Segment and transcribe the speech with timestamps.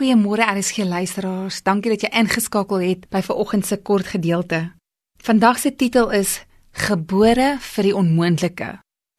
[0.00, 1.58] Goeiemôre RSG luisteraars.
[1.60, 4.70] Dankie dat jy ingeskakel het by vanoggend se kort gedeelte.
[5.20, 6.38] Vandag se titel is
[6.72, 8.68] Gebore vir die onmoontlike.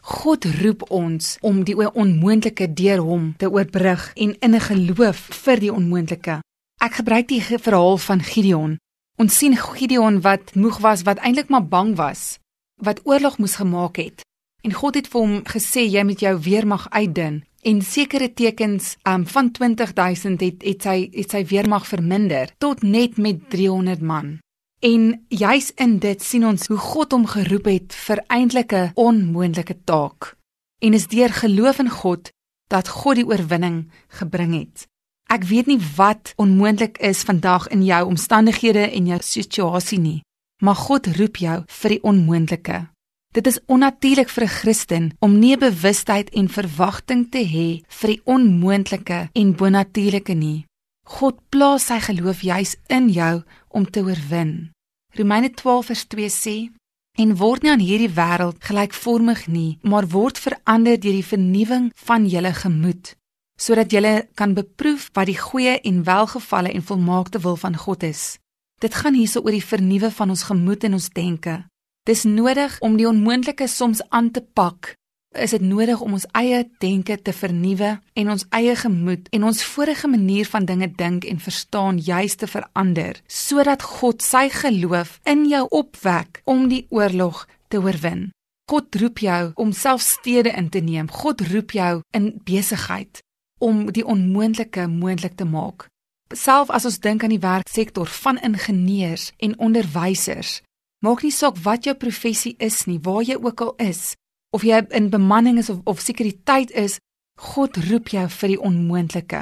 [0.02, 5.59] God roep ons om die onmoontlike deur hom te oorbrug en in 'n geloof vir
[5.59, 6.41] die onmoontlike.
[6.81, 8.77] Ek gebruik die verhaal van Gideon.
[9.17, 12.39] Ons sien Gideon wat moeg was, wat eintlik maar bang was,
[12.81, 14.25] wat oorlog moes gemaak het.
[14.63, 19.27] En God het vir hom gesê jy moet jou weermag uitdun en sekere tekens um,
[19.27, 24.40] van 20000 het het sy het sy weermag verminder tot net met 300 man.
[24.81, 29.77] En juis in dit sien ons hoe God hom geroep het vir eintlik 'n onmoontlike
[29.84, 30.36] taak.
[30.80, 32.31] En is deur geloof in God
[32.67, 34.88] dat God die oorwinning gebring het.
[35.31, 40.23] Ek weet nie wat onmoontlik is vandag in jou omstandighede en jou situasie nie,
[40.64, 42.91] maar God roep jou vir die onmoontlike.
[43.31, 48.22] Dit is onnatuurlik vir 'n Christen om nie bewustheid en verwagting te hê vir die
[48.26, 50.66] onmoontlike en bonatuurlike nie.
[51.08, 54.72] God plaas sy geloof juis in jou om te oorwin.
[55.16, 56.72] Romeine 12:2 sê:
[57.17, 62.28] "En word nie aan hierdie wêreld gelykvormig nie, maar word verander deur die vernuwing van
[62.28, 63.16] julle gemoed,
[63.56, 68.38] sodat julle kan beproef wat die goeie en welgevalle en volmaakte wil van God is."
[68.80, 71.70] Dit gaan hierso oor die vernuwe van ons gemoed en ons denke.
[72.09, 74.95] Dis nodig om die onmoontlike soms aan te pak.
[75.38, 79.63] Is dit nodig om ons eie denke te vernuwe en ons eie gemoed en ons
[79.63, 85.45] vorige manier van dinge dink en verstaan juis te verander sodat God sy geloof in
[85.47, 88.31] jou opwek om die oorlog te oorwin.
[88.72, 91.07] God roep jou om self stede in te neem.
[91.11, 93.22] God roep jou in besigheid
[93.61, 95.85] om die onmoontlike moontlik te maak.
[96.33, 100.61] Self as ons dink aan die werksektor van ingenieurs en onderwysers,
[101.02, 104.13] Maak nie saak wat jou professie is nie, waar jy ook al is,
[104.53, 106.99] of jy in bemanning is of of sekuriteit is,
[107.41, 109.41] God roep jou vir die onmoontlike.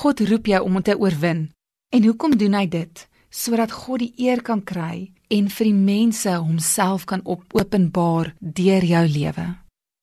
[0.00, 1.50] God roep jou om te oorwin.
[1.92, 3.04] En hoekom doen hy dit?
[3.28, 9.04] Sodat God die eer kan kry en vir die mense homself kan openbaar deur jou
[9.06, 9.46] lewe.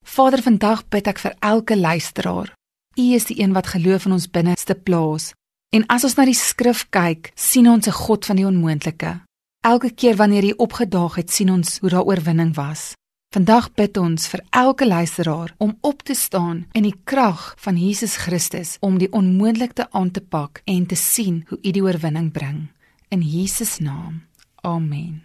[0.06, 2.54] Vader, vandag bid ek vir elke luisteraar.
[3.00, 5.32] U is die een wat geloof in ons binneste plaas.
[5.74, 9.24] En as ons na die skrif kyk, sien ons 'n God van die onmoontlike.
[9.64, 12.98] Elke keer wanneer hy opgedaag het, sien ons hoe daar oorwinning was.
[13.32, 18.18] Vandag bid ons vir elke luisteraar om op te staan in die krag van Jesus
[18.26, 22.66] Christus om die onmoontlikte aan te pak en te sien hoe hy die oorwinning bring.
[23.08, 24.26] In Jesus naam.
[24.68, 25.24] Amen.